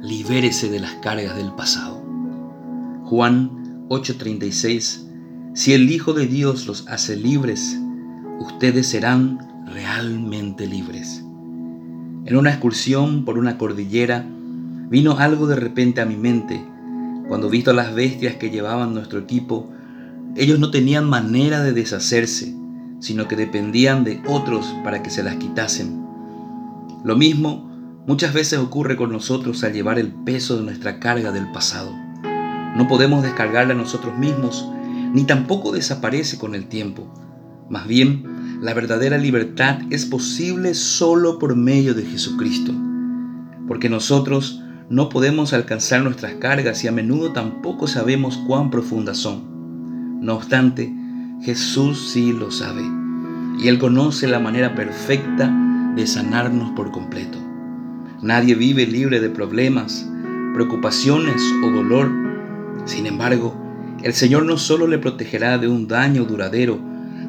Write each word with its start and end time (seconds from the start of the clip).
libérese 0.00 0.70
de 0.70 0.80
las 0.80 0.92
cargas 0.94 1.36
del 1.36 1.52
pasado. 1.52 2.02
Juan 3.04 3.86
8:36 3.88 5.06
Si 5.54 5.72
el 5.72 5.90
Hijo 5.90 6.12
de 6.12 6.26
Dios 6.26 6.66
los 6.66 6.86
hace 6.88 7.16
libres, 7.16 7.78
ustedes 8.38 8.86
serán 8.86 9.66
realmente 9.66 10.66
libres. 10.66 11.24
En 12.24 12.36
una 12.36 12.50
excursión 12.50 13.24
por 13.24 13.38
una 13.38 13.58
cordillera, 13.58 14.24
vino 14.90 15.18
algo 15.18 15.46
de 15.46 15.56
repente 15.56 16.00
a 16.00 16.06
mi 16.06 16.16
mente. 16.16 16.62
Cuando 17.26 17.50
visto 17.50 17.72
las 17.72 17.94
bestias 17.94 18.36
que 18.36 18.50
llevaban 18.50 18.94
nuestro 18.94 19.18
equipo, 19.18 19.70
ellos 20.36 20.58
no 20.58 20.70
tenían 20.70 21.08
manera 21.08 21.62
de 21.62 21.72
deshacerse, 21.72 22.54
sino 23.00 23.28
que 23.28 23.36
dependían 23.36 24.04
de 24.04 24.22
otros 24.26 24.66
para 24.84 25.02
que 25.02 25.10
se 25.10 25.22
las 25.22 25.36
quitasen. 25.36 26.04
Lo 27.04 27.16
mismo 27.16 27.67
muchas 28.08 28.32
veces 28.32 28.58
ocurre 28.58 28.96
con 28.96 29.12
nosotros 29.12 29.62
al 29.62 29.74
llevar 29.74 29.98
el 29.98 30.10
peso 30.10 30.56
de 30.56 30.62
nuestra 30.62 30.98
carga 30.98 31.30
del 31.30 31.52
pasado. 31.52 31.94
No 32.74 32.88
podemos 32.88 33.22
descargarla 33.22 33.74
nosotros 33.74 34.16
mismos, 34.18 34.66
ni 35.12 35.24
tampoco 35.24 35.72
desaparece 35.72 36.38
con 36.38 36.54
el 36.54 36.68
tiempo. 36.68 37.06
Más 37.68 37.86
bien, 37.86 38.60
la 38.62 38.72
verdadera 38.72 39.18
libertad 39.18 39.80
es 39.90 40.06
posible 40.06 40.72
solo 40.72 41.38
por 41.38 41.54
medio 41.54 41.92
de 41.92 42.04
Jesucristo, 42.04 42.72
porque 43.68 43.90
nosotros 43.90 44.62
no 44.88 45.10
podemos 45.10 45.52
alcanzar 45.52 46.02
nuestras 46.02 46.32
cargas 46.36 46.82
y 46.84 46.88
a 46.88 46.92
menudo 46.92 47.32
tampoco 47.32 47.86
sabemos 47.86 48.38
cuán 48.46 48.70
profundas 48.70 49.18
son. 49.18 50.22
No 50.22 50.36
obstante, 50.36 50.90
Jesús 51.42 52.08
sí 52.10 52.32
lo 52.32 52.50
sabe, 52.50 52.84
y 53.60 53.68
Él 53.68 53.78
conoce 53.78 54.28
la 54.28 54.40
manera 54.40 54.74
perfecta 54.74 55.54
de 55.94 56.06
sanarnos 56.06 56.70
por 56.70 56.90
completo. 56.90 57.47
Nadie 58.22 58.54
vive 58.54 58.86
libre 58.86 59.20
de 59.20 59.30
problemas, 59.30 60.08
preocupaciones 60.54 61.42
o 61.62 61.70
dolor 61.70 62.28
sin 62.88 63.06
embargo, 63.06 63.54
el 64.02 64.14
Señor 64.14 64.46
no 64.46 64.56
solo 64.56 64.86
le 64.86 64.98
protegerá 64.98 65.58
de 65.58 65.68
un 65.68 65.88
daño 65.88 66.24
duradero, 66.24 66.78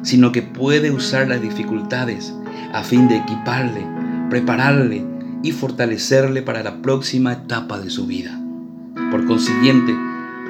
sino 0.02 0.32
que 0.32 0.40
puede 0.40 0.90
usar 0.90 1.28
las 1.28 1.42
dificultades 1.42 2.32
a 2.72 2.82
fin 2.82 3.08
de 3.08 3.16
equiparle, 3.16 3.86
prepararle 4.30 5.04
y 5.42 5.52
fortalecerle 5.52 6.40
para 6.40 6.62
la 6.62 6.80
próxima 6.80 7.34
etapa 7.34 7.78
de 7.78 7.90
su 7.90 8.06
vida. 8.06 8.40
Por 9.10 9.26
consiguiente, 9.26 9.94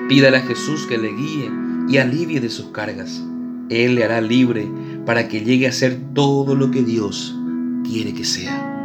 pídale 0.08 0.36
a 0.36 0.42
Jesús 0.42 0.86
que 0.86 0.96
le 0.96 1.12
guíe 1.12 1.50
y 1.88 1.96
alivie 1.96 2.41
de 2.41 2.50
sus 2.50 2.66
cargas. 2.66 3.20
Él 3.68 3.96
le 3.96 4.05
hará 4.05 4.20
libre 4.20 4.70
para 5.06 5.27
que 5.27 5.41
llegue 5.41 5.66
a 5.66 5.72
ser 5.72 5.98
todo 6.14 6.55
lo 6.55 6.70
que 6.70 6.84
Dios 6.84 7.36
quiere 7.84 8.14
que 8.14 8.24
sea. 8.24 8.80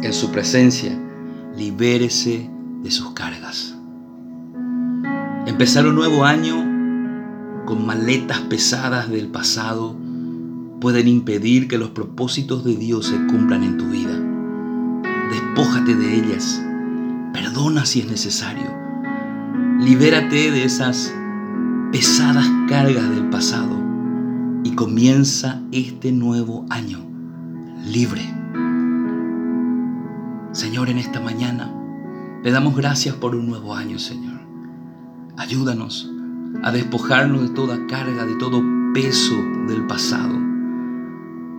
En 0.00 0.12
su 0.12 0.30
presencia, 0.30 0.96
libérese 1.56 2.48
de 2.84 2.90
sus 2.90 3.10
cargas. 3.14 3.76
Empezar 5.44 5.88
un 5.88 5.96
nuevo 5.96 6.24
año 6.24 6.54
con 7.66 7.84
maletas 7.84 8.38
pesadas 8.42 9.10
del 9.10 9.26
pasado 9.26 9.96
pueden 10.80 11.08
impedir 11.08 11.66
que 11.66 11.78
los 11.78 11.90
propósitos 11.90 12.64
de 12.64 12.76
Dios 12.76 13.06
se 13.06 13.16
cumplan 13.26 13.64
en 13.64 13.76
tu 13.76 13.86
vida. 13.86 14.16
Despójate 15.30 15.96
de 15.96 16.14
ellas. 16.14 16.62
Perdona 17.32 17.84
si 17.84 18.00
es 18.00 18.08
necesario. 18.08 18.72
Libérate 19.80 20.52
de 20.52 20.64
esas 20.64 21.12
pesadas 21.90 22.46
cargas 22.68 23.10
del 23.10 23.28
pasado 23.30 23.76
y 24.62 24.76
comienza 24.76 25.60
este 25.72 26.12
nuevo 26.12 26.66
año 26.70 27.00
libre. 27.84 28.37
Señor, 30.52 30.88
en 30.88 30.98
esta 30.98 31.20
mañana 31.20 31.70
te 32.42 32.50
damos 32.50 32.74
gracias 32.74 33.14
por 33.14 33.34
un 33.34 33.46
nuevo 33.46 33.74
año, 33.74 33.98
Señor. 33.98 34.40
Ayúdanos 35.36 36.10
a 36.62 36.72
despojarnos 36.72 37.42
de 37.42 37.48
toda 37.50 37.86
carga, 37.86 38.24
de 38.24 38.34
todo 38.36 38.62
peso 38.94 39.34
del 39.68 39.86
pasado, 39.86 40.34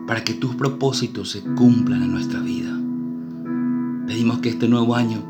para 0.07 0.23
que 0.23 0.33
tus 0.33 0.55
propósitos 0.55 1.29
se 1.29 1.41
cumplan 1.41 2.01
en 2.01 2.11
nuestra 2.11 2.39
vida. 2.39 2.75
Pedimos 4.07 4.39
que 4.39 4.49
este 4.49 4.67
nuevo 4.67 4.95
año 4.95 5.23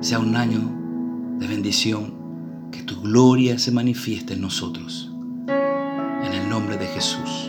sea 0.00 0.18
un 0.18 0.36
año 0.36 0.60
de 1.38 1.48
bendición, 1.48 2.12
que 2.70 2.82
tu 2.82 3.00
gloria 3.00 3.58
se 3.58 3.72
manifieste 3.72 4.34
en 4.34 4.42
nosotros. 4.42 5.10
En 5.48 6.32
el 6.32 6.48
nombre 6.48 6.76
de 6.76 6.86
Jesús. 6.86 7.48